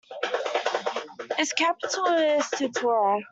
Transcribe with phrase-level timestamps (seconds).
[1.37, 3.21] Its capital is Totora.